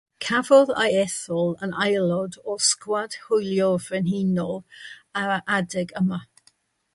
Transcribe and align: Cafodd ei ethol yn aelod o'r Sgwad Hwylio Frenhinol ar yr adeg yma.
Cafodd 0.27 0.69
ei 0.83 0.95
ethol 1.01 1.51
yn 1.67 1.75
aelod 1.83 2.37
o'r 2.53 2.63
Sgwad 2.69 3.19
Hwylio 3.27 3.69
Frenhinol 3.89 4.59
ar 5.23 5.31
yr 5.37 5.47
adeg 5.59 5.95
yma. 6.03 6.21